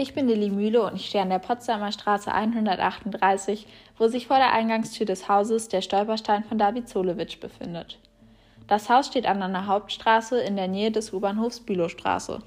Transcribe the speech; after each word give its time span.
Ich 0.00 0.14
bin 0.14 0.28
Lilly 0.28 0.48
Mühle 0.48 0.82
und 0.82 0.94
ich 0.94 1.08
stehe 1.08 1.22
an 1.22 1.28
der 1.28 1.40
Potsdamer 1.40 1.92
Straße 1.92 2.32
138, 2.32 3.66
wo 3.98 4.08
sich 4.08 4.28
vor 4.28 4.38
der 4.38 4.50
Eingangstür 4.50 5.04
des 5.04 5.28
Hauses 5.28 5.68
der 5.68 5.82
Stolperstein 5.82 6.42
von 6.42 6.56
David 6.56 6.88
Zolewitsch 6.88 7.38
befindet. 7.38 7.98
Das 8.66 8.88
Haus 8.88 9.08
steht 9.08 9.26
an 9.26 9.42
einer 9.42 9.66
Hauptstraße 9.66 10.40
in 10.40 10.56
der 10.56 10.68
Nähe 10.68 10.90
des 10.90 11.12
U-Bahnhofs 11.12 11.60
Bülowstraße. 11.60 12.38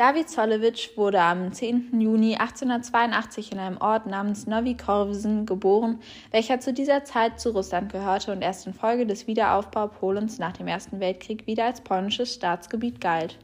David 0.00 0.30
Zolewitsch 0.30 0.96
wurde 0.96 1.20
am 1.20 1.52
10. 1.52 2.00
Juni 2.00 2.34
1882 2.34 3.52
in 3.52 3.58
einem 3.58 3.76
Ort 3.76 4.06
namens 4.06 4.46
Nowy 4.46 4.74
Korwisen 4.74 5.44
geboren, 5.44 6.00
welcher 6.30 6.58
zu 6.58 6.72
dieser 6.72 7.04
Zeit 7.04 7.38
zu 7.38 7.50
Russland 7.50 7.92
gehörte 7.92 8.32
und 8.32 8.40
erst 8.40 8.66
infolge 8.66 9.04
des 9.04 9.26
Wiederaufbaus 9.26 9.90
Polens 10.00 10.38
nach 10.38 10.54
dem 10.54 10.68
Ersten 10.68 11.00
Weltkrieg 11.00 11.46
wieder 11.46 11.66
als 11.66 11.82
polnisches 11.82 12.32
Staatsgebiet 12.32 13.02
galt. 13.02 13.36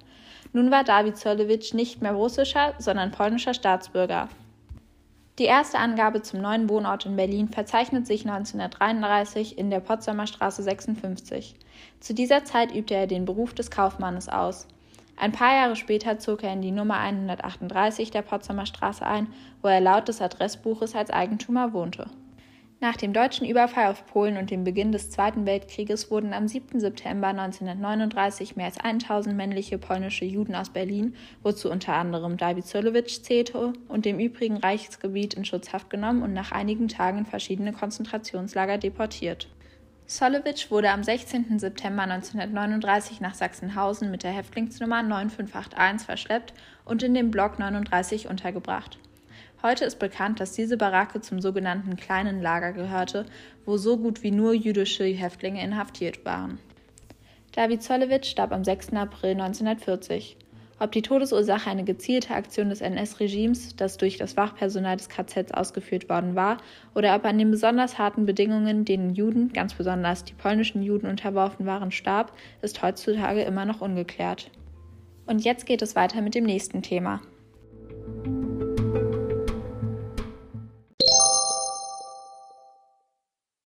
Nun 0.55 0.71
war 0.71 0.83
David 0.83 1.19
Zolewitsch 1.19 1.75
nicht 1.75 2.01
mehr 2.01 2.15
russischer, 2.15 2.73
sondern 2.79 3.11
polnischer 3.11 3.53
Staatsbürger. 3.53 4.31
Die 5.39 5.45
erste 5.45 5.79
Angabe 5.79 6.23
zum 6.23 6.41
neuen 6.41 6.71
Wohnort 6.71 7.05
in 7.05 7.17
Berlin 7.17 7.51
verzeichnet 7.51 8.07
sich 8.07 8.27
1933 8.27 9.59
in 9.59 9.69
der 9.69 9.81
Potsdamer 9.81 10.27
Straße 10.27 10.63
56. 10.63 11.55
Zu 12.01 12.15
dieser 12.15 12.47
Zeit 12.47 12.75
übte 12.75 12.95
er 12.95 13.07
den 13.07 13.27
Beruf 13.27 13.53
des 13.53 13.71
Kaufmannes 13.71 14.31
aus. 14.31 14.67
Ein 15.17 15.33
paar 15.33 15.55
Jahre 15.55 15.77
später 15.77 16.19
zog 16.19 16.43
er 16.43 16.53
in 16.53 16.61
die 16.61 16.73
Nummer 16.73 16.99
138 16.99 18.11
der 18.11 18.23
Potsdamer 18.23 18.67
Straße 18.67 19.05
ein, 19.05 19.29
wo 19.63 19.69
er 19.69 19.81
laut 19.81 20.09
des 20.09 20.21
Adressbuches 20.21 20.95
als 20.95 21.11
Eigentümer 21.11 21.73
wohnte. 21.73 22.11
Nach 22.79 22.97
dem 22.99 23.15
deutschen 23.15 23.47
Überfall 23.47 23.87
auf 23.87 24.05
Polen 24.05 24.37
und 24.37 24.51
dem 24.51 24.63
Beginn 24.63 24.93
des 24.93 25.09
Zweiten 25.11 25.47
Weltkrieges 25.47 26.11
wurden 26.11 26.35
am 26.35 26.47
7. 26.47 26.79
September 26.79 27.29
1939 27.29 28.55
mehr 28.55 28.67
als 28.67 28.79
1000 28.79 29.35
männliche 29.35 29.79
polnische 29.79 30.27
Juden 30.27 30.55
aus 30.55 30.69
Berlin, 30.69 31.15
wozu 31.43 31.71
unter 31.71 31.95
anderem 31.95 32.37
David 32.37 32.67
Solowitsch 32.67 33.23
zählte, 33.23 33.73
und 33.89 34.05
dem 34.05 34.21
übrigen 34.21 34.59
Reichsgebiet 34.59 35.33
in 35.33 35.47
Schutzhaft 35.47 35.89
genommen 35.89 36.23
und 36.23 36.35
nach 36.35 36.53
einigen 36.53 36.89
Tagen 36.89 37.19
in 37.19 37.27
verschiedene 37.27 37.73
Konzentrationslager 37.73 38.77
deportiert. 38.77 39.49
Solowitsch 40.09 40.71
wurde 40.71 40.91
am 40.91 41.03
16. 41.03 41.59
September 41.59 42.03
1939 42.03 43.21
nach 43.21 43.35
Sachsenhausen 43.35 44.09
mit 44.09 44.23
der 44.23 44.31
Häftlingsnummer 44.31 45.03
9581 45.03 46.07
verschleppt 46.07 46.55
und 46.85 47.03
in 47.03 47.13
dem 47.13 47.33
Block 47.33 47.59
39 47.59 48.29
untergebracht. 48.29 49.01
Heute 49.63 49.85
ist 49.85 49.99
bekannt, 49.99 50.39
dass 50.39 50.53
diese 50.53 50.77
Baracke 50.77 51.21
zum 51.23 51.41
sogenannten 51.41 51.97
kleinen 51.97 52.41
Lager 52.41 52.73
gehörte, 52.73 53.27
wo 53.65 53.79
so 53.79 53.97
gut 53.97 54.23
wie 54.23 54.31
nur 54.31 54.55
jüdische 54.55 55.07
Häftlinge 55.07 55.61
inhaftiert 55.61 56.25
waren. 56.25 56.61
David 57.51 57.83
Zollewitsch 57.83 58.31
starb 58.31 58.53
am 58.53 58.63
6. 58.63 58.93
April 58.93 59.33
1940. 59.33 60.37
Ob 60.79 60.93
die 60.93 61.01
Todesursache 61.01 61.71
eine 61.71 61.85
gezielte 61.85 62.35
Aktion 62.35 62.69
des 62.69 62.83
NS-Regimes, 62.83 63.77
das 63.77 63.97
durch 63.97 64.19
das 64.19 64.37
Wachpersonal 64.37 64.99
des 64.99 65.09
KZs 65.09 65.53
ausgeführt 65.53 66.11
worden 66.11 66.35
war, 66.35 66.59
oder 66.95 67.17
ob 67.17 67.25
an 67.25 67.39
den 67.39 67.51
besonders 67.51 67.97
harten 67.99 68.27
Bedingungen, 68.27 68.85
denen 68.85 69.15
Juden, 69.15 69.55
ganz 69.55 69.73
besonders 69.73 70.25
die 70.25 70.35
polnischen 70.35 70.83
Juden 70.83 71.07
unterworfen 71.07 71.65
waren, 71.65 71.93
starb, 71.93 72.33
ist 72.61 72.83
heutzutage 72.83 73.43
immer 73.43 73.65
noch 73.65 73.81
ungeklärt. 73.81 74.51
Und 75.27 75.45
jetzt 75.45 75.65
geht 75.65 75.81
es 75.81 75.97
weiter 75.97 76.21
mit 76.21 76.35
dem 76.35 76.45
nächsten 76.45 76.83
Thema. 76.83 77.23